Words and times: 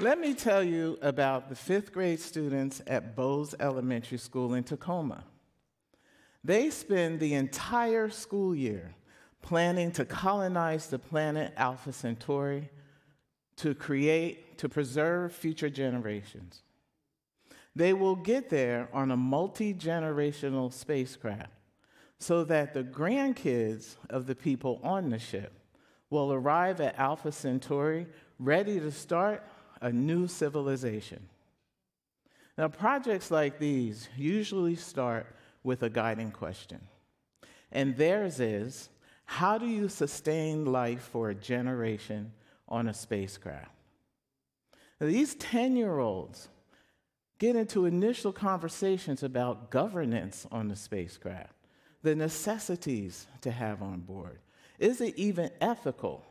Let 0.00 0.18
me 0.18 0.32
tell 0.32 0.64
you 0.64 0.96
about 1.02 1.50
the 1.50 1.54
fifth 1.54 1.92
grade 1.92 2.20
students 2.20 2.80
at 2.86 3.14
Boze 3.14 3.54
Elementary 3.60 4.16
School 4.16 4.54
in 4.54 4.64
Tacoma. 4.64 5.24
They 6.42 6.70
spend 6.70 7.20
the 7.20 7.34
entire 7.34 8.08
school 8.08 8.54
year 8.54 8.94
planning 9.42 9.92
to 9.92 10.06
colonize 10.06 10.86
the 10.86 10.98
planet 10.98 11.52
Alpha 11.54 11.92
Centauri 11.92 12.70
to 13.56 13.74
create, 13.74 14.56
to 14.56 14.70
preserve 14.70 15.34
future 15.34 15.68
generations. 15.68 16.62
They 17.76 17.92
will 17.92 18.16
get 18.16 18.48
there 18.48 18.88
on 18.94 19.10
a 19.10 19.18
multi 19.18 19.74
generational 19.74 20.72
spacecraft 20.72 21.52
so 22.18 22.42
that 22.44 22.72
the 22.72 22.84
grandkids 22.84 23.96
of 24.08 24.26
the 24.26 24.34
people 24.34 24.80
on 24.82 25.10
the 25.10 25.18
ship 25.18 25.52
will 26.08 26.32
arrive 26.32 26.80
at 26.80 26.98
Alpha 26.98 27.32
Centauri 27.32 28.06
ready 28.38 28.80
to 28.80 28.90
start 28.90 29.44
a 29.80 29.92
new 29.92 30.26
civilization. 30.26 31.28
Now, 32.58 32.68
projects 32.68 33.30
like 33.30 33.58
these 33.58 34.08
usually 34.16 34.76
start 34.76 35.26
with 35.62 35.82
a 35.82 35.90
guiding 35.90 36.30
question. 36.30 36.80
And 37.72 37.96
theirs 37.96 38.40
is 38.40 38.90
how 39.24 39.58
do 39.58 39.66
you 39.66 39.88
sustain 39.88 40.64
life 40.64 41.02
for 41.02 41.30
a 41.30 41.34
generation 41.34 42.32
on 42.68 42.88
a 42.88 42.94
spacecraft? 42.94 43.70
Now, 45.00 45.06
these 45.06 45.34
10 45.36 45.76
year 45.76 45.98
olds 45.98 46.48
get 47.38 47.56
into 47.56 47.86
initial 47.86 48.32
conversations 48.32 49.22
about 49.22 49.70
governance 49.70 50.46
on 50.52 50.68
the 50.68 50.76
spacecraft, 50.76 51.54
the 52.02 52.14
necessities 52.14 53.26
to 53.40 53.50
have 53.50 53.82
on 53.82 54.00
board. 54.00 54.40
Is 54.78 55.00
it 55.00 55.16
even 55.16 55.50
ethical 55.60 56.24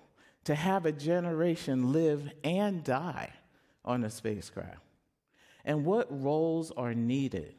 to 0.43 0.53
have 0.53 0.85
a 0.85 0.91
generation 0.91 1.91
live 1.91 2.29
and 2.43 2.83
die 2.83 3.33
on 3.89 4.03
a 4.03 4.09
spacecraft? 4.09 4.83
And 5.65 5.83
what 5.83 6.07
roles 6.09 6.71
are 6.71 6.93
needed 6.93 7.55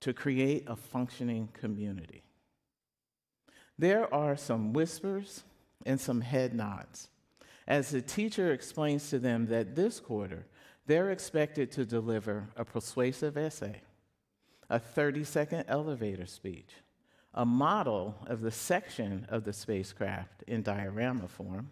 to 0.00 0.12
create 0.12 0.64
a 0.66 0.76
functioning 0.76 1.48
community? 1.52 2.22
There 3.78 4.12
are 4.14 4.36
some 4.36 4.72
whispers 4.72 5.42
and 5.84 6.00
some 6.00 6.20
head 6.20 6.54
nods 6.54 7.08
as 7.66 7.90
the 7.90 8.00
teacher 8.00 8.52
explains 8.52 9.10
to 9.10 9.18
them 9.18 9.46
that 9.46 9.74
this 9.74 9.98
quarter 9.98 10.46
they're 10.86 11.10
expected 11.10 11.72
to 11.72 11.84
deliver 11.84 12.48
a 12.56 12.64
persuasive 12.64 13.36
essay, 13.36 13.80
a 14.70 14.78
30 14.78 15.24
second 15.24 15.64
elevator 15.66 16.26
speech, 16.26 16.70
a 17.34 17.44
model 17.44 18.14
of 18.28 18.40
the 18.40 18.52
section 18.52 19.26
of 19.28 19.44
the 19.44 19.52
spacecraft 19.52 20.44
in 20.46 20.62
diorama 20.62 21.26
form, 21.26 21.70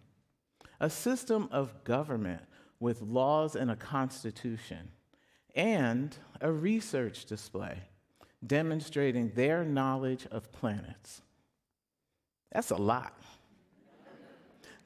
a 0.80 0.90
system 0.90 1.48
of 1.52 1.84
government 1.84 2.42
with 2.80 3.00
laws 3.02 3.56
and 3.56 3.70
a 3.70 3.76
constitution, 3.76 4.90
and 5.54 6.16
a 6.40 6.50
research 6.50 7.24
display 7.24 7.78
demonstrating 8.46 9.30
their 9.30 9.64
knowledge 9.64 10.26
of 10.30 10.50
planets. 10.52 11.22
That's 12.52 12.70
a 12.70 12.76
lot. 12.76 13.18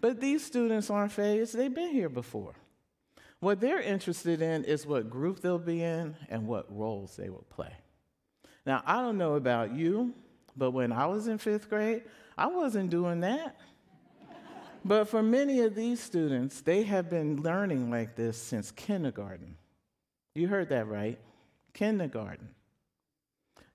but 0.01 0.21
these 0.21 0.45
students 0.45 0.91
aren't 0.91 1.13
phased, 1.13 1.57
they've 1.57 1.75
been 1.75 1.93
here 1.93 2.09
before. 2.09 2.55
What 3.41 3.61
they're 3.61 3.81
interested 3.81 4.43
in 4.43 4.65
is 4.65 4.87
what 4.87 5.11
group 5.11 5.41
they'll 5.41 5.59
be 5.59 5.83
in 5.83 6.17
and 6.29 6.47
what 6.47 6.67
roles 6.77 7.17
they 7.17 7.31
will 7.31 7.47
play. 7.51 7.73
Now, 8.67 8.83
I 8.85 9.01
don't 9.01 9.17
know 9.17 9.35
about 9.35 9.73
you, 9.73 10.13
but 10.57 10.73
when 10.73 10.93
I 10.93 11.07
was 11.07 11.29
in 11.29 11.39
fifth 11.39 11.69
grade, 11.69 12.03
I 12.37 12.49
wasn't 12.49 12.91
doing 12.91 13.21
that. 13.21 13.57
But 14.89 15.07
for 15.07 15.23
many 15.23 15.61
of 15.61 15.75
these 15.75 16.01
students, 16.01 16.63
they 16.63 16.83
have 16.83 17.11
been 17.11 17.43
learning 17.43 17.91
like 17.91 18.17
this 18.17 18.41
since 18.41 18.71
kindergarten. 18.71 19.57
You 20.35 20.49
heard 20.49 20.71
that 20.71 20.89
right? 20.89 21.19
Kindergarten. 21.75 22.49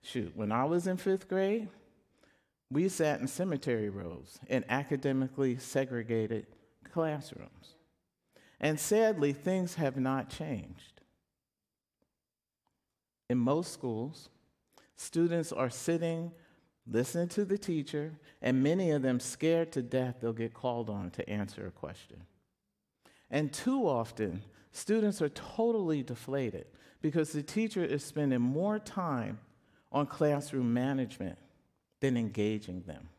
Shoot, 0.01 0.35
when 0.35 0.51
I 0.51 0.65
was 0.65 0.87
in 0.87 0.97
fifth 0.97 1.29
grade, 1.29 1.69
we 2.71 2.89
sat 2.89 3.19
in 3.19 3.27
cemetery 3.27 3.89
rows 3.89 4.39
in 4.47 4.65
academically 4.67 5.57
segregated 5.57 6.47
classrooms. 6.91 7.75
And 8.59 8.79
sadly, 8.79 9.33
things 9.33 9.75
have 9.75 9.97
not 9.97 10.31
changed. 10.31 11.01
In 13.29 13.37
most 13.37 13.71
schools, 13.71 14.29
students 14.95 15.51
are 15.51 15.69
sitting, 15.69 16.31
listening 16.85 17.29
to 17.29 17.45
the 17.45 17.57
teacher, 17.57 18.13
and 18.41 18.63
many 18.63 18.91
of 18.91 19.01
them 19.01 19.19
scared 19.19 19.71
to 19.73 19.81
death 19.81 20.17
they'll 20.19 20.33
get 20.33 20.53
called 20.53 20.89
on 20.89 21.11
to 21.11 21.29
answer 21.29 21.65
a 21.65 21.71
question. 21.71 22.23
And 23.29 23.51
too 23.51 23.87
often, 23.87 24.43
students 24.71 25.21
are 25.21 25.29
totally 25.29 26.03
deflated 26.03 26.65
because 27.01 27.31
the 27.31 27.43
teacher 27.43 27.83
is 27.83 28.03
spending 28.03 28.41
more 28.41 28.79
time 28.79 29.39
on 29.91 30.07
classroom 30.07 30.73
management 30.73 31.37
than 31.99 32.17
engaging 32.17 32.81
them. 32.83 33.09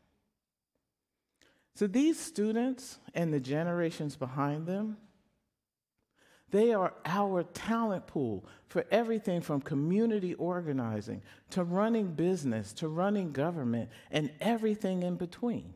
So 1.74 1.86
these 1.86 2.18
students 2.18 2.98
and 3.14 3.32
the 3.32 3.40
generations 3.40 4.14
behind 4.16 4.66
them 4.66 4.96
they 6.54 6.72
are 6.72 6.94
our 7.04 7.42
talent 7.42 8.06
pool 8.06 8.44
for 8.68 8.84
everything 8.92 9.40
from 9.40 9.60
community 9.60 10.34
organizing 10.34 11.20
to 11.50 11.64
running 11.64 12.12
business 12.12 12.72
to 12.74 12.86
running 12.86 13.32
government 13.32 13.90
and 14.12 14.30
everything 14.40 15.02
in 15.02 15.16
between. 15.16 15.74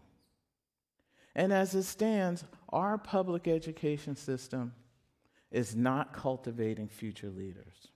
And 1.34 1.53
as 1.53 1.75
it 1.75 1.83
stands, 1.83 2.44
our 2.69 2.97
public 2.97 3.49
education 3.49 4.15
system 4.15 4.72
is 5.50 5.75
not 5.75 6.12
cultivating 6.12 6.87
future 6.87 7.31
leaders. 7.31 7.89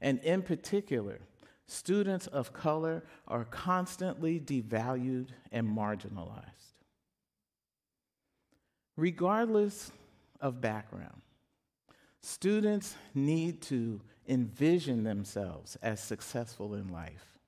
And 0.00 0.20
in 0.20 0.40
particular, 0.40 1.18
students 1.66 2.26
of 2.28 2.54
color 2.54 3.04
are 3.28 3.44
constantly 3.44 4.40
devalued 4.40 5.28
and 5.52 5.68
marginalized. 5.68 6.78
Regardless 8.96 9.92
of 10.40 10.62
background, 10.62 11.20
Students 12.22 12.96
need 13.14 13.62
to 13.62 14.00
envision 14.28 15.04
themselves 15.04 15.76
as 15.82 16.00
successful 16.00 16.74
in 16.74 16.88
life. 16.88 17.38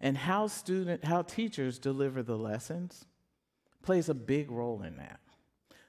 And 0.00 0.16
how 0.16 0.46
student 0.46 1.04
how 1.04 1.22
teachers 1.22 1.78
deliver 1.78 2.22
the 2.22 2.38
lessons 2.38 3.06
plays 3.82 4.08
a 4.08 4.14
big 4.14 4.50
role 4.50 4.82
in 4.82 4.96
that. 4.96 5.20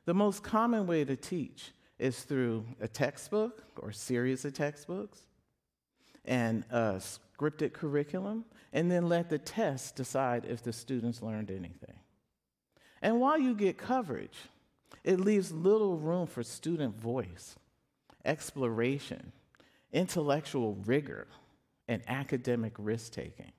The 0.06 0.14
most 0.14 0.42
common 0.42 0.88
way 0.88 1.04
to 1.06 1.16
teach 1.16 1.72
is 2.00 2.22
through 2.22 2.66
a 2.80 2.88
textbook 2.88 3.64
or 3.78 3.92
series 3.92 4.46
of 4.46 4.54
textbooks 4.54 5.20
and 6.26 6.64
a 6.72 7.02
scripted 7.40 7.74
curriculum, 7.74 8.46
and 8.74 8.90
then 8.90 9.08
let 9.08 9.30
the 9.30 9.38
test 9.38 9.96
decide 9.96 10.46
if 10.46 10.64
the 10.64 10.74
students 10.74 11.22
learned 11.22 11.52
anything. 11.52 12.00
And 13.02 13.20
while 13.20 13.38
you 13.38 13.56
get 13.56 13.78
coverage, 13.78 14.38
it 15.04 15.20
leaves 15.20 15.52
little 15.52 15.98
room 15.98 16.28
for 16.28 16.44
student 16.44 17.00
voice, 17.00 17.56
exploration, 18.26 19.32
intellectual 19.92 20.76
rigor, 20.86 21.28
and 21.88 22.02
academic 22.08 22.74
risk 22.78 23.14
taking. 23.14 23.52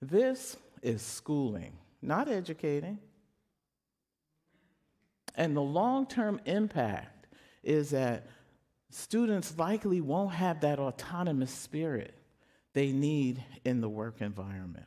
This 0.00 0.56
is 0.82 1.02
schooling, 1.02 1.72
not 2.02 2.28
educating. 2.28 2.98
And 5.34 5.56
the 5.56 5.62
long 5.62 6.06
term 6.06 6.40
impact 6.44 7.26
is 7.62 7.90
that 7.90 8.26
students 8.90 9.56
likely 9.58 10.00
won't 10.00 10.34
have 10.34 10.60
that 10.60 10.78
autonomous 10.78 11.50
spirit 11.50 12.14
they 12.74 12.92
need 12.92 13.42
in 13.64 13.80
the 13.80 13.88
work 13.88 14.20
environment. 14.20 14.86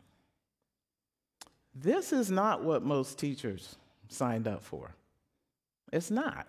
This 1.74 2.12
is 2.12 2.30
not 2.30 2.64
what 2.64 2.84
most 2.84 3.18
teachers 3.18 3.78
signed 4.10 4.48
up 4.48 4.62
for. 4.62 4.94
It's 5.92 6.12
not. 6.12 6.48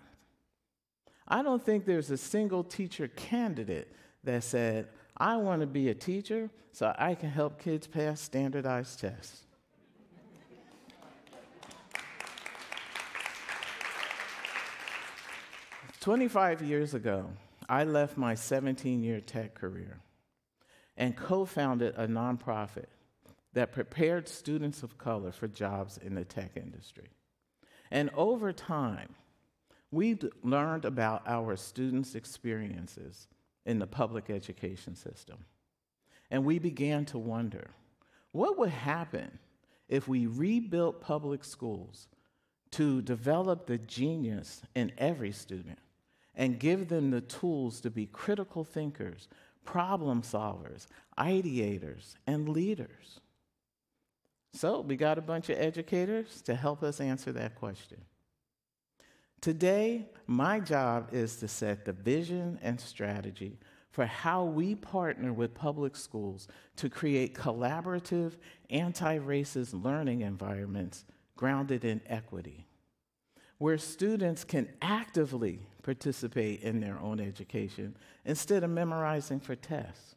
I 1.26 1.42
don't 1.42 1.64
think 1.64 1.84
there's 1.84 2.10
a 2.10 2.16
single 2.16 2.62
teacher 2.62 3.08
candidate 3.08 3.94
that 4.24 4.44
said, 4.44 4.88
I 5.16 5.36
want 5.36 5.60
to 5.60 5.66
be 5.66 5.88
a 5.88 5.94
teacher 5.94 6.50
so 6.72 6.94
I 6.98 7.14
can 7.14 7.30
help 7.30 7.60
kids 7.60 7.86
pass 7.86 8.20
standardized 8.20 9.00
tests. 9.00 9.46
Twenty-five 16.00 16.62
years 16.62 16.94
ago, 16.94 17.30
I 17.68 17.84
left 17.84 18.16
my 18.16 18.34
17-year 18.34 19.20
tech 19.20 19.54
career 19.54 20.00
and 20.96 21.16
co-founded 21.16 21.94
a 21.96 22.08
nonprofit 22.08 22.86
that 23.52 23.72
prepared 23.72 24.28
students 24.28 24.82
of 24.82 24.98
color 24.98 25.30
for 25.30 25.46
jobs 25.46 25.98
in 25.98 26.14
the 26.14 26.24
tech 26.24 26.56
industry. 26.56 27.10
And 27.90 28.10
over 28.14 28.52
time, 28.52 29.14
we 29.92 30.18
learned 30.42 30.86
about 30.86 31.22
our 31.26 31.54
students' 31.54 32.16
experiences 32.16 33.28
in 33.66 33.78
the 33.78 33.86
public 33.86 34.30
education 34.30 34.96
system. 34.96 35.44
And 36.30 36.44
we 36.44 36.58
began 36.58 37.04
to 37.06 37.18
wonder 37.18 37.70
what 38.32 38.58
would 38.58 38.70
happen 38.70 39.38
if 39.88 40.08
we 40.08 40.26
rebuilt 40.26 41.02
public 41.02 41.44
schools 41.44 42.08
to 42.70 43.02
develop 43.02 43.66
the 43.66 43.76
genius 43.76 44.62
in 44.74 44.90
every 44.96 45.30
student 45.30 45.78
and 46.34 46.58
give 46.58 46.88
them 46.88 47.10
the 47.10 47.20
tools 47.20 47.82
to 47.82 47.90
be 47.90 48.06
critical 48.06 48.64
thinkers, 48.64 49.28
problem 49.66 50.22
solvers, 50.22 50.86
ideators, 51.18 52.14
and 52.26 52.48
leaders? 52.48 53.20
So, 54.54 54.80
we 54.80 54.96
got 54.96 55.18
a 55.18 55.22
bunch 55.22 55.50
of 55.50 55.58
educators 55.58 56.40
to 56.42 56.54
help 56.54 56.82
us 56.82 57.00
answer 57.00 57.32
that 57.32 57.54
question. 57.54 57.98
Today, 59.42 60.06
my 60.28 60.60
job 60.60 61.08
is 61.10 61.34
to 61.38 61.48
set 61.48 61.84
the 61.84 61.92
vision 61.92 62.60
and 62.62 62.80
strategy 62.80 63.58
for 63.90 64.06
how 64.06 64.44
we 64.44 64.76
partner 64.76 65.32
with 65.32 65.52
public 65.52 65.96
schools 65.96 66.46
to 66.76 66.88
create 66.88 67.34
collaborative, 67.34 68.34
anti 68.70 69.18
racist 69.18 69.84
learning 69.84 70.20
environments 70.20 71.04
grounded 71.34 71.84
in 71.84 72.00
equity, 72.06 72.68
where 73.58 73.78
students 73.78 74.44
can 74.44 74.68
actively 74.80 75.58
participate 75.82 76.60
in 76.60 76.78
their 76.78 77.00
own 77.00 77.18
education 77.18 77.96
instead 78.24 78.62
of 78.62 78.70
memorizing 78.70 79.40
for 79.40 79.56
tests, 79.56 80.14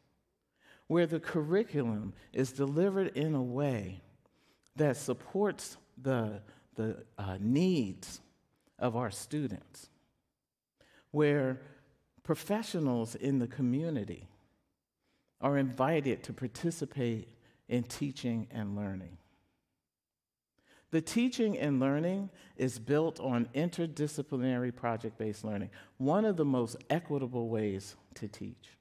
where 0.86 1.06
the 1.06 1.18
curriculum 1.18 2.14
is 2.32 2.52
delivered 2.52 3.08
in 3.16 3.34
a 3.34 3.42
way 3.42 4.00
that 4.76 4.96
supports 4.96 5.78
the, 6.00 6.40
the 6.76 7.04
uh, 7.18 7.36
needs 7.40 8.20
of 8.78 8.96
our 8.96 9.10
students, 9.10 9.88
where 11.10 11.60
professionals 12.22 13.14
in 13.14 13.38
the 13.38 13.46
community 13.46 14.28
are 15.40 15.56
invited 15.56 16.22
to 16.24 16.32
participate 16.32 17.28
in 17.68 17.82
teaching 17.82 18.46
and 18.50 18.76
learning. 18.76 19.16
The 20.90 21.00
teaching 21.00 21.58
and 21.58 21.80
learning 21.80 22.30
is 22.56 22.78
built 22.78 23.20
on 23.20 23.48
interdisciplinary 23.54 24.74
project 24.74 25.18
based 25.18 25.44
learning, 25.44 25.70
one 25.98 26.24
of 26.24 26.36
the 26.36 26.44
most 26.44 26.76
equitable 26.88 27.48
ways 27.48 27.96
to 28.14 28.28
teach. 28.28 28.76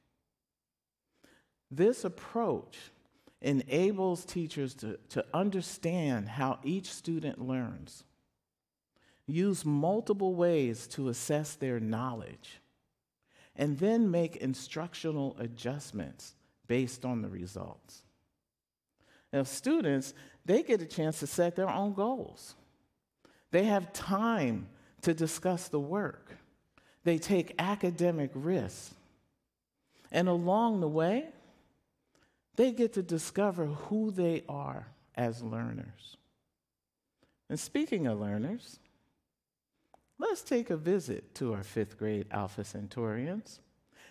This 1.71 2.06
approach 2.06 2.77
enables 3.41 4.24
teachers 4.24 4.74
to, 4.75 4.98
to 5.09 5.25
understand 5.33 6.30
how 6.30 6.59
each 6.63 6.91
student 6.91 7.45
learns, 7.45 8.03
use 9.27 9.66
multiple 9.66 10.36
ways 10.36 10.88
to 10.88 11.10
assess 11.10 11.56
their 11.56 11.80
knowledge, 11.80 12.60
and 13.56 13.77
then 13.80 14.12
make 14.12 14.36
instructional 14.38 15.36
adjustments 15.39 16.36
based 16.68 17.06
on 17.06 17.22
the 17.22 17.30
results. 17.30 18.04
Now, 19.31 19.44
students, 19.44 20.13
they 20.45 20.63
get 20.63 20.81
a 20.81 20.86
chance 20.86 21.19
to 21.19 21.27
set 21.27 21.56
their 21.56 21.69
own 21.69 21.94
goals. 21.94 22.56
They 23.51 23.63
have 23.63 23.94
time 23.94 24.68
to 25.01 25.13
discuss 25.13 25.68
the 25.68 25.80
work. 25.80 26.38
They 27.04 27.18
take 27.18 27.56
academic 27.60 28.31
risks. 28.33 28.94
And 30.12 30.27
along 30.27 30.81
the 30.81 30.88
way, 30.88 31.30
they 32.56 32.72
get 32.72 32.94
to 32.94 33.04
discover 33.04 33.66
who 33.66 34.12
they 34.12 34.44
are 34.48 34.88
as 35.16 35.44
learners. 35.44 36.18
And 37.50 37.60
speaking 37.60 38.07
of 38.07 38.19
learners, 38.19 38.80
let's 40.19 40.41
take 40.41 40.69
a 40.69 40.77
visit 40.77 41.35
to 41.35 41.53
our 41.53 41.63
fifth 41.63 41.97
grade 41.97 42.27
Alpha 42.31 42.62
Centaurians 42.62 43.59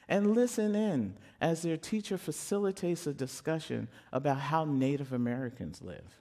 and 0.09 0.35
listen 0.35 0.75
in 0.75 1.17
as 1.41 1.63
their 1.63 1.77
teacher 1.77 2.19
facilitates 2.19 3.07
a 3.07 3.15
discussion 3.15 3.89
about 4.13 4.39
how 4.39 4.65
Native 4.65 5.13
Americans 5.13 5.81
live. 5.83 6.21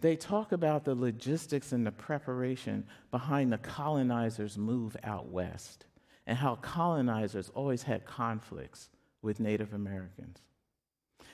They 0.00 0.16
talk 0.16 0.52
about 0.52 0.84
the 0.84 0.94
logistics 0.94 1.72
and 1.72 1.86
the 1.86 1.92
preparation 1.92 2.84
behind 3.10 3.52
the 3.52 3.58
colonizers' 3.58 4.58
move 4.58 4.96
out 5.04 5.28
west 5.28 5.86
and 6.26 6.36
how 6.36 6.56
colonizers 6.56 7.50
always 7.54 7.84
had 7.84 8.04
conflicts 8.04 8.88
with 9.22 9.40
Native 9.40 9.72
Americans. 9.72 10.38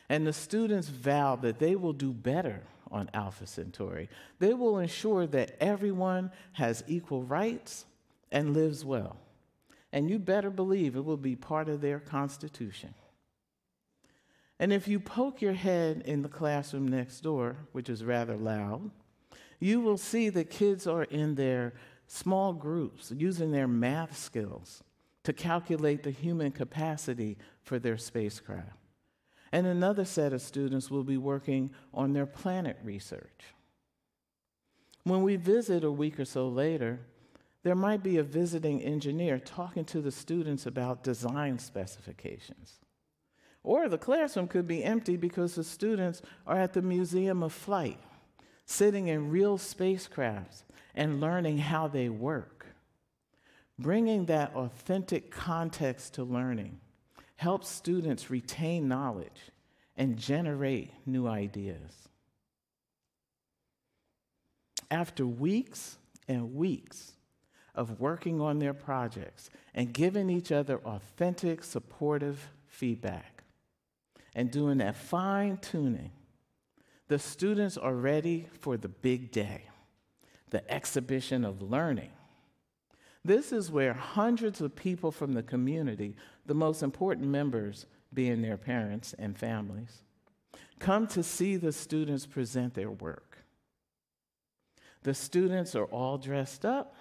And 0.08 0.26
the 0.26 0.32
students 0.32 0.88
vow 0.88 1.36
that 1.36 1.58
they 1.58 1.76
will 1.76 1.92
do 1.92 2.12
better 2.12 2.62
on 2.90 3.10
Alpha 3.14 3.46
Centauri. 3.46 4.08
They 4.38 4.54
will 4.54 4.78
ensure 4.78 5.26
that 5.28 5.56
everyone 5.60 6.30
has 6.52 6.84
equal 6.86 7.22
rights 7.22 7.84
and 8.30 8.54
lives 8.54 8.84
well. 8.84 9.16
And 9.92 10.10
you 10.10 10.18
better 10.18 10.50
believe 10.50 10.96
it 10.96 11.04
will 11.04 11.16
be 11.16 11.36
part 11.36 11.68
of 11.68 11.80
their 11.80 11.98
constitution. 11.98 12.94
And 14.58 14.72
if 14.72 14.88
you 14.88 15.00
poke 15.00 15.40
your 15.40 15.52
head 15.52 16.02
in 16.04 16.22
the 16.22 16.28
classroom 16.28 16.88
next 16.88 17.20
door, 17.20 17.56
which 17.72 17.88
is 17.88 18.04
rather 18.04 18.36
loud, 18.36 18.90
you 19.60 19.80
will 19.80 19.96
see 19.96 20.28
that 20.30 20.50
kids 20.50 20.86
are 20.86 21.04
in 21.04 21.36
their 21.36 21.74
small 22.06 22.52
groups 22.52 23.12
using 23.16 23.50
their 23.50 23.68
math 23.68 24.16
skills 24.16 24.82
to 25.24 25.32
calculate 25.32 26.02
the 26.02 26.10
human 26.10 26.50
capacity 26.50 27.36
for 27.62 27.78
their 27.78 27.98
spacecraft 27.98 28.87
and 29.52 29.66
another 29.66 30.04
set 30.04 30.32
of 30.32 30.42
students 30.42 30.90
will 30.90 31.04
be 31.04 31.16
working 31.16 31.70
on 31.92 32.12
their 32.12 32.26
planet 32.26 32.78
research. 32.82 33.44
When 35.04 35.22
we 35.22 35.36
visit 35.36 35.84
a 35.84 35.90
week 35.90 36.20
or 36.20 36.24
so 36.24 36.48
later, 36.48 37.00
there 37.62 37.74
might 37.74 38.02
be 38.02 38.18
a 38.18 38.22
visiting 38.22 38.82
engineer 38.82 39.38
talking 39.38 39.84
to 39.86 40.00
the 40.00 40.12
students 40.12 40.66
about 40.66 41.02
design 41.02 41.58
specifications. 41.58 42.74
Or 43.62 43.88
the 43.88 43.98
classroom 43.98 44.48
could 44.48 44.68
be 44.68 44.84
empty 44.84 45.16
because 45.16 45.54
the 45.54 45.64
students 45.64 46.22
are 46.46 46.58
at 46.58 46.72
the 46.72 46.82
Museum 46.82 47.42
of 47.42 47.52
Flight, 47.52 47.98
sitting 48.64 49.08
in 49.08 49.30
real 49.30 49.58
spacecrafts 49.58 50.62
and 50.94 51.20
learning 51.20 51.58
how 51.58 51.88
they 51.88 52.08
work. 52.08 52.66
Bringing 53.78 54.26
that 54.26 54.54
authentic 54.54 55.30
context 55.30 56.14
to 56.14 56.24
learning 56.24 56.80
helps 57.38 57.68
students 57.68 58.30
retain 58.30 58.88
knowledge 58.88 59.52
and 59.96 60.16
generate 60.16 60.90
new 61.06 61.28
ideas. 61.28 62.08
After 64.90 65.24
weeks 65.24 65.98
and 66.26 66.56
weeks 66.56 67.12
of 67.76 68.00
working 68.00 68.40
on 68.40 68.58
their 68.58 68.74
projects 68.74 69.50
and 69.72 69.92
giving 69.92 70.28
each 70.28 70.50
other 70.50 70.78
authentic, 70.78 71.62
supportive 71.62 72.48
feedback 72.66 73.44
and 74.34 74.50
doing 74.50 74.78
that 74.78 74.96
fine 74.96 75.58
tuning, 75.58 76.10
the 77.06 77.20
students 77.20 77.78
are 77.78 77.94
ready 77.94 78.48
for 78.58 78.76
the 78.76 78.88
big 78.88 79.30
day, 79.30 79.62
the 80.50 80.68
exhibition 80.68 81.44
of 81.44 81.62
learning 81.62 82.10
this 83.28 83.52
is 83.52 83.70
where 83.70 83.92
hundreds 83.92 84.62
of 84.62 84.74
people 84.74 85.12
from 85.12 85.34
the 85.34 85.42
community, 85.42 86.16
the 86.46 86.54
most 86.54 86.82
important 86.82 87.28
members 87.28 87.84
being 88.12 88.40
their 88.40 88.56
parents 88.56 89.14
and 89.18 89.36
families, 89.36 90.02
come 90.78 91.06
to 91.08 91.22
see 91.22 91.56
the 91.56 91.70
students 91.70 92.24
present 92.24 92.72
their 92.72 92.90
work. 92.90 93.44
The 95.02 95.12
students 95.12 95.74
are 95.74 95.84
all 95.84 96.16
dressed 96.16 96.64
up. 96.64 96.94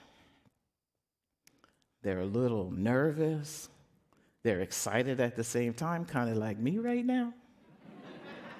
They're 2.03 2.19
a 2.19 2.25
little 2.25 2.72
nervous. 2.72 3.69
They're 4.43 4.60
excited 4.60 5.22
at 5.22 5.38
the 5.38 5.46
same 5.46 5.74
time, 5.74 6.03
kind 6.03 6.29
of 6.29 6.36
like 6.36 6.60
me 6.60 6.77
right 6.77 7.05
now. 7.05 7.34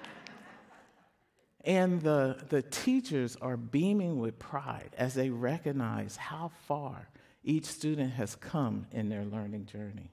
and 1.66 2.02
the, 2.02 2.46
the 2.48 2.62
teachers 2.62 3.36
are 3.42 3.58
beaming 3.58 4.20
with 4.20 4.40
pride 4.40 4.96
as 4.98 5.14
they 5.14 5.30
recognize 5.30 6.16
how 6.16 6.52
far 6.66 7.10
each 7.48 7.66
student 7.66 8.14
has 8.14 8.36
come 8.36 8.86
in 8.92 9.08
their 9.08 9.24
learning 9.24 9.66
journey. 9.66 10.12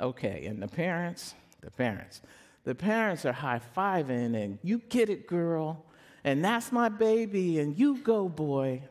Okay, 0.00 0.46
and 0.46 0.62
the 0.62 0.66
parents, 0.66 1.34
the 1.60 1.70
parents, 1.70 2.22
the 2.64 2.74
parents 2.74 3.26
are 3.26 3.32
high 3.32 3.60
fiving 3.76 4.34
and 4.34 4.58
you 4.62 4.78
get 4.78 5.10
it, 5.10 5.26
girl, 5.26 5.84
and 6.24 6.42
that's 6.42 6.72
my 6.72 6.88
baby, 6.88 7.60
and 7.60 7.78
you 7.78 7.98
go, 7.98 8.28
boy. 8.28 8.82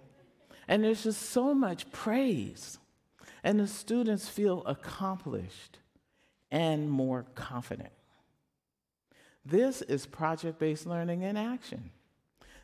And 0.67 0.83
there's 0.83 1.03
just 1.03 1.31
so 1.31 1.55
much 1.55 1.91
praise. 1.91 2.77
And 3.43 3.59
the 3.59 3.67
students 3.67 4.29
feel 4.29 4.63
accomplished 4.65 5.79
and 6.51 6.89
more 6.89 7.25
confident. 7.33 7.91
This 9.43 9.81
is 9.81 10.05
project 10.05 10.59
based 10.59 10.85
learning 10.85 11.23
in 11.23 11.37
action. 11.37 11.89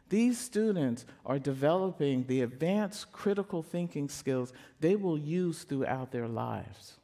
These 0.09 0.39
students 0.39 1.05
are 1.25 1.39
developing 1.39 2.25
the 2.25 2.41
advanced 2.41 3.12
critical 3.12 3.63
thinking 3.63 4.07
skills 4.07 4.53
they 4.79 4.95
will 4.95 5.17
use 5.17 5.63
throughout 5.63 6.12
their 6.12 6.27
lives. 6.27 6.97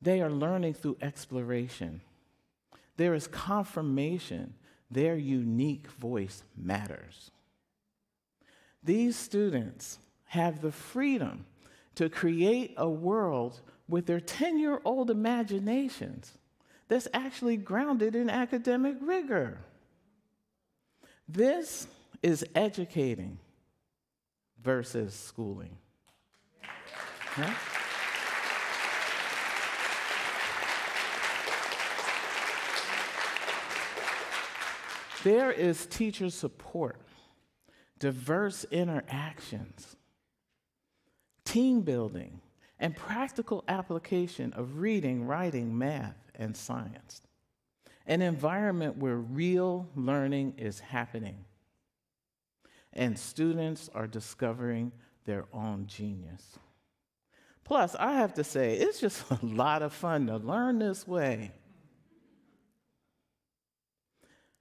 They 0.00 0.20
are 0.20 0.30
learning 0.30 0.74
through 0.74 0.96
exploration. 1.00 2.00
There 2.96 3.14
is 3.14 3.28
confirmation 3.28 4.54
their 4.90 5.16
unique 5.16 5.86
voice 5.92 6.42
matters. 6.56 7.30
These 8.82 9.16
students 9.16 9.98
have 10.26 10.60
the 10.60 10.72
freedom 10.72 11.46
to 11.94 12.08
create 12.08 12.74
a 12.76 12.88
world 12.88 13.60
with 13.88 14.06
their 14.06 14.20
10 14.20 14.58
year 14.58 14.80
old 14.84 15.10
imaginations 15.10 16.32
that's 16.88 17.08
actually 17.14 17.56
grounded 17.56 18.16
in 18.16 18.28
academic 18.28 18.96
rigor. 19.00 19.58
This 21.32 21.86
is 22.22 22.44
educating 22.54 23.38
versus 24.62 25.14
schooling. 25.14 25.78
Right? 27.38 27.56
There 35.24 35.50
is 35.50 35.86
teacher 35.86 36.28
support, 36.28 37.00
diverse 37.98 38.66
interactions, 38.70 39.96
team 41.46 41.80
building, 41.80 42.42
and 42.78 42.94
practical 42.94 43.64
application 43.68 44.52
of 44.52 44.80
reading, 44.80 45.26
writing, 45.26 45.78
math, 45.78 46.30
and 46.34 46.54
science. 46.54 47.22
An 48.06 48.22
environment 48.22 48.96
where 48.96 49.16
real 49.16 49.88
learning 49.94 50.54
is 50.58 50.80
happening 50.80 51.44
and 52.92 53.18
students 53.18 53.88
are 53.94 54.06
discovering 54.06 54.92
their 55.24 55.46
own 55.52 55.86
genius. 55.86 56.58
Plus, 57.64 57.94
I 57.98 58.14
have 58.14 58.34
to 58.34 58.44
say, 58.44 58.74
it's 58.74 59.00
just 59.00 59.24
a 59.30 59.38
lot 59.42 59.82
of 59.82 59.92
fun 59.92 60.26
to 60.26 60.36
learn 60.36 60.78
this 60.78 61.06
way. 61.06 61.52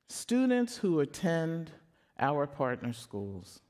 Students 0.07 0.77
who 0.77 0.99
attend 0.99 1.71
our 2.19 2.45
partner 2.45 2.93
schools 2.93 3.61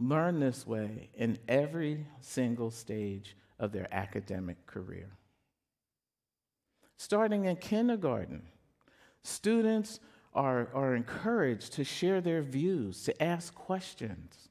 learn 0.00 0.40
this 0.40 0.66
way 0.66 1.10
in 1.14 1.38
every 1.48 2.06
single 2.20 2.70
stage 2.70 3.36
of 3.58 3.72
their 3.72 3.86
academic 3.92 4.66
career. 4.66 5.10
Starting 6.96 7.44
in 7.46 7.56
kindergarten, 7.56 8.42
students 9.22 10.00
are, 10.32 10.68
are 10.74 10.94
encouraged 10.94 11.72
to 11.74 11.84
share 11.84 12.20
their 12.20 12.42
views, 12.42 13.04
to 13.04 13.22
ask 13.22 13.54
questions, 13.54 14.48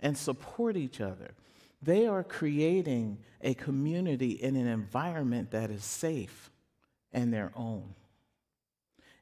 and 0.00 0.16
support 0.16 0.76
each 0.76 1.00
other. 1.00 1.34
They 1.82 2.06
are 2.06 2.22
creating 2.22 3.18
a 3.40 3.54
community 3.54 4.30
in 4.30 4.56
an 4.56 4.66
environment 4.66 5.50
that 5.50 5.70
is 5.70 5.84
safe 5.84 6.50
and 7.12 7.32
their 7.32 7.52
own. 7.56 7.94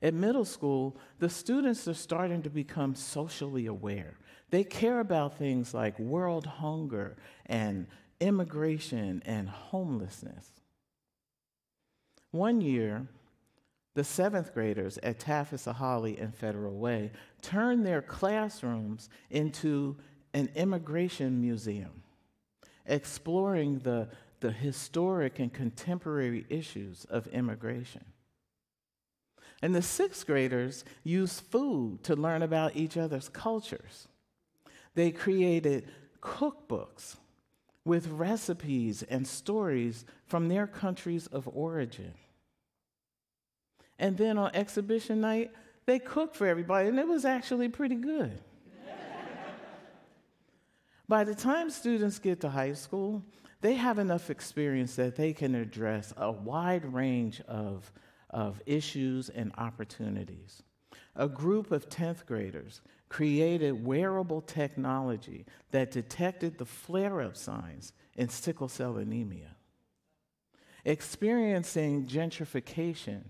At 0.02 0.14
middle 0.14 0.44
school, 0.44 0.96
the 1.18 1.28
students 1.28 1.86
are 1.86 1.94
starting 1.94 2.42
to 2.42 2.50
become 2.50 2.94
socially 2.94 3.66
aware. 3.66 4.16
They 4.50 4.64
care 4.64 5.00
about 5.00 5.38
things 5.38 5.74
like 5.74 5.98
world 5.98 6.46
hunger 6.46 7.16
and 7.46 7.86
immigration 8.18 9.22
and 9.26 9.48
homelessness. 9.48 10.59
One 12.30 12.60
year, 12.60 13.06
the 13.94 14.04
seventh 14.04 14.54
graders 14.54 14.98
at 15.02 15.18
TAF@Saghalie 15.18 16.22
and 16.22 16.34
Federal 16.34 16.78
Way 16.78 17.10
turned 17.42 17.84
their 17.84 18.02
classrooms 18.02 19.08
into 19.30 19.96
an 20.32 20.48
immigration 20.54 21.40
museum, 21.40 22.02
exploring 22.86 23.80
the, 23.80 24.08
the 24.38 24.52
historic 24.52 25.40
and 25.40 25.52
contemporary 25.52 26.46
issues 26.48 27.04
of 27.06 27.26
immigration. 27.28 28.04
And 29.60 29.74
the 29.74 29.82
sixth 29.82 30.24
graders 30.24 30.84
used 31.02 31.42
food 31.42 32.04
to 32.04 32.14
learn 32.14 32.42
about 32.42 32.76
each 32.76 32.96
other's 32.96 33.28
cultures. 33.28 34.06
They 34.94 35.10
created 35.10 35.88
cookbooks 36.22 37.16
with 37.84 38.08
recipes 38.08 39.02
and 39.02 39.26
stories 39.26 40.04
from 40.26 40.48
their 40.48 40.66
countries 40.66 41.26
of 41.26 41.48
origin. 41.48 42.12
And 43.98 44.16
then 44.16 44.38
on 44.38 44.50
exhibition 44.54 45.20
night, 45.20 45.50
they 45.86 45.98
cooked 45.98 46.36
for 46.36 46.46
everybody, 46.46 46.88
and 46.88 46.98
it 46.98 47.08
was 47.08 47.24
actually 47.24 47.68
pretty 47.68 47.96
good. 47.96 48.40
By 51.08 51.24
the 51.24 51.34
time 51.34 51.70
students 51.70 52.18
get 52.18 52.40
to 52.42 52.48
high 52.48 52.74
school, 52.74 53.24
they 53.60 53.74
have 53.74 53.98
enough 53.98 54.30
experience 54.30 54.94
that 54.96 55.16
they 55.16 55.32
can 55.32 55.54
address 55.54 56.14
a 56.16 56.30
wide 56.30 56.84
range 56.92 57.40
of 57.42 57.92
of 58.30 58.62
issues 58.66 59.28
and 59.28 59.52
opportunities. 59.58 60.62
A 61.16 61.28
group 61.28 61.72
of 61.72 61.88
10th 61.88 62.24
graders 62.26 62.80
created 63.08 63.84
wearable 63.84 64.40
technology 64.40 65.44
that 65.72 65.90
detected 65.90 66.58
the 66.58 66.64
flare 66.64 67.20
up 67.20 67.36
signs 67.36 67.92
in 68.16 68.28
sickle 68.28 68.68
cell 68.68 68.96
anemia. 68.96 69.56
Experiencing 70.84 72.06
gentrification 72.06 73.22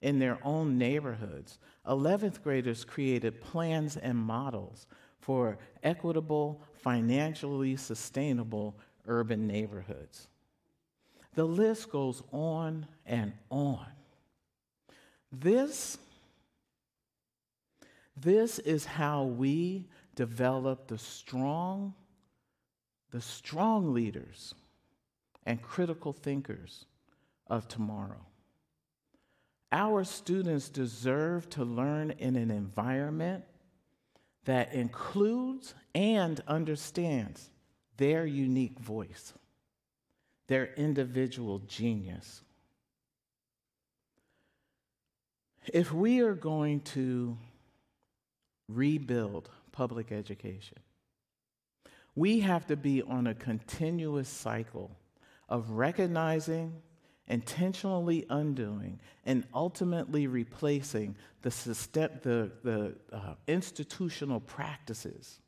in 0.00 0.18
their 0.18 0.38
own 0.42 0.78
neighborhoods, 0.78 1.58
11th 1.86 2.42
graders 2.42 2.84
created 2.84 3.40
plans 3.40 3.96
and 3.96 4.16
models 4.16 4.86
for 5.20 5.58
equitable, 5.82 6.62
financially 6.72 7.76
sustainable 7.76 8.74
urban 9.06 9.46
neighborhoods. 9.46 10.28
The 11.34 11.44
list 11.44 11.90
goes 11.90 12.22
on 12.32 12.86
and 13.06 13.32
on. 13.50 13.86
This, 15.30 15.98
this 18.20 18.58
is 18.58 18.84
how 18.84 19.24
we 19.24 19.86
develop 20.14 20.88
the 20.88 20.98
strong, 20.98 21.94
the 23.10 23.20
strong 23.20 23.92
leaders 23.92 24.54
and 25.46 25.62
critical 25.62 26.12
thinkers 26.12 26.86
of 27.46 27.68
tomorrow. 27.68 28.24
Our 29.70 30.04
students 30.04 30.68
deserve 30.68 31.48
to 31.50 31.64
learn 31.64 32.12
in 32.12 32.36
an 32.36 32.50
environment 32.50 33.44
that 34.44 34.72
includes 34.72 35.74
and 35.94 36.40
understands 36.48 37.50
their 37.98 38.24
unique 38.24 38.78
voice, 38.78 39.34
their 40.46 40.72
individual 40.74 41.58
genius. 41.60 42.42
If 45.66 45.92
we 45.92 46.20
are 46.20 46.34
going 46.34 46.80
to 46.80 47.36
rebuild 48.68 49.48
public 49.72 50.12
education, 50.12 50.78
we 52.14 52.40
have 52.40 52.66
to 52.66 52.76
be 52.76 53.02
on 53.02 53.26
a 53.26 53.34
continuous 53.34 54.28
cycle 54.28 54.90
of 55.48 55.70
recognizing, 55.70 56.74
intentionally 57.26 58.26
undoing, 58.28 59.00
and 59.24 59.44
ultimately 59.54 60.26
replacing 60.26 61.14
the, 61.42 61.50
system, 61.50 62.10
the, 62.22 62.50
the 62.64 62.94
uh, 63.12 63.34
institutional 63.46 64.40
practices 64.40 65.40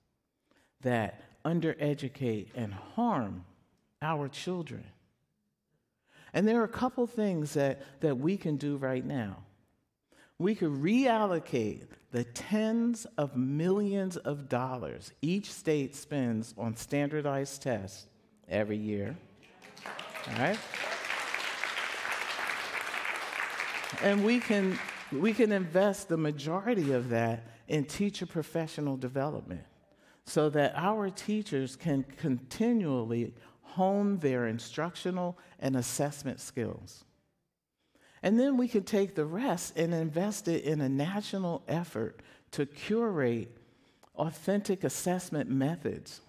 that 0.82 1.20
undereducate 1.44 2.48
and 2.54 2.72
harm 2.72 3.44
our 4.00 4.28
children. 4.28 4.84
And 6.32 6.46
there 6.46 6.60
are 6.60 6.64
a 6.64 6.68
couple 6.68 7.06
things 7.06 7.54
that, 7.54 7.82
that 8.00 8.16
we 8.16 8.36
can 8.36 8.56
do 8.56 8.76
right 8.76 9.04
now 9.04 9.38
we 10.40 10.54
could 10.54 10.70
reallocate 10.70 11.86
the 12.10 12.24
tens 12.24 13.06
of 13.16 13.36
millions 13.36 14.16
of 14.16 14.48
dollars 14.48 15.12
each 15.22 15.52
state 15.52 15.94
spends 15.94 16.54
on 16.58 16.76
standardized 16.76 17.62
tests 17.62 18.06
every 18.48 18.76
year. 18.76 19.16
All 20.28 20.38
right? 20.38 20.58
And 24.02 24.24
we 24.24 24.40
can, 24.40 24.78
we 25.12 25.32
can 25.32 25.52
invest 25.52 26.08
the 26.08 26.16
majority 26.16 26.92
of 26.92 27.08
that 27.10 27.46
in 27.68 27.84
teacher 27.84 28.26
professional 28.26 28.96
development 28.96 29.62
so 30.24 30.48
that 30.50 30.72
our 30.76 31.10
teachers 31.10 31.76
can 31.76 32.04
continually 32.16 33.34
hone 33.62 34.18
their 34.18 34.46
instructional 34.46 35.38
and 35.60 35.76
assessment 35.76 36.40
skills. 36.40 37.04
And 38.22 38.38
then 38.38 38.56
we 38.56 38.68
can 38.68 38.84
take 38.84 39.14
the 39.14 39.24
rest 39.24 39.76
and 39.76 39.94
invest 39.94 40.46
it 40.48 40.64
in 40.64 40.80
a 40.80 40.88
national 40.88 41.62
effort 41.66 42.20
to 42.52 42.66
curate 42.66 43.56
authentic 44.16 44.84
assessment 44.84 45.48
methods 45.48 46.20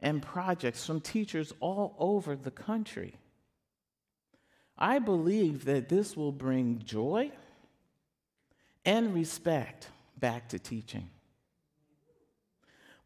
and 0.00 0.22
projects 0.22 0.86
from 0.86 1.00
teachers 1.00 1.52
all 1.60 1.96
over 1.98 2.36
the 2.36 2.50
country. 2.50 3.14
I 4.78 4.98
believe 4.98 5.64
that 5.64 5.88
this 5.88 6.16
will 6.16 6.32
bring 6.32 6.82
joy 6.84 7.32
and 8.84 9.14
respect 9.14 9.88
back 10.18 10.48
to 10.50 10.58
teaching. 10.58 11.08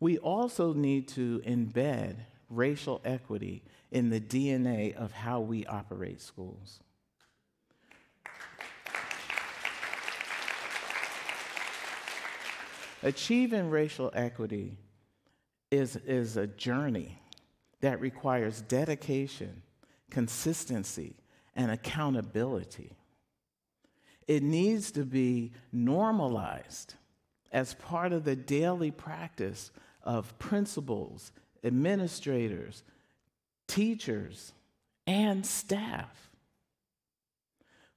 We 0.00 0.18
also 0.18 0.73
need 0.73 1.08
to 1.08 1.40
embed 1.47 2.16
racial 2.50 3.00
equity 3.04 3.62
in 3.90 4.11
the 4.11 4.20
DNA 4.20 4.94
of 4.94 5.12
how 5.12 5.40
we 5.40 5.66
operate 5.66 6.20
schools. 6.20 6.80
Achieving 13.02 13.71
racial 13.71 14.11
equity 14.14 14.76
is, 15.71 15.97
is 15.97 16.37
a 16.37 16.47
journey 16.47 17.21
that 17.81 18.00
requires 18.00 18.61
dedication, 18.62 19.62
consistency, 20.11 21.14
and 21.55 21.71
accountability. 21.71 22.93
It 24.26 24.43
needs 24.43 24.90
to 24.93 25.05
be 25.05 25.52
normalized 25.73 26.95
as 27.52 27.75
part 27.75 28.12
of 28.12 28.25
the 28.25 28.37
daily 28.37 28.90
practice 28.90 29.71
of 30.02 30.38
principals, 30.38 31.33
administrators, 31.64 32.83
teachers, 33.67 34.52
and 35.07 35.47
staff. 35.47 36.31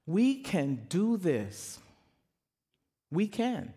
We 0.06 0.36
can 0.36 0.86
do 0.90 1.18
this. 1.18 1.80
We 3.12 3.28
can. 3.28 3.74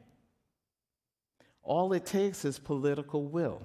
All 1.64 1.92
it 1.94 2.04
takes 2.04 2.44
is 2.44 2.58
political 2.58 3.24
will. 3.24 3.62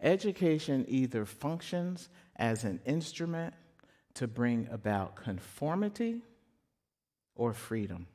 Education 0.00 0.84
either 0.86 1.24
functions 1.24 2.08
as 2.36 2.62
an 2.64 2.80
instrument 2.84 3.54
to 4.14 4.28
bring 4.28 4.68
about 4.70 5.16
conformity 5.16 6.22
or 7.34 7.52
freedom. 7.52 8.06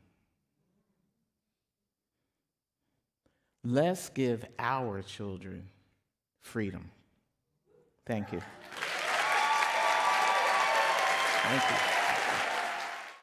Let's 3.65 4.09
give 4.09 4.45
our 4.59 5.01
children 5.01 5.67
freedom. 6.41 6.91
Thank 8.05 8.31
you. 8.33 8.41
Thank 11.43 11.63
you. 11.69 11.92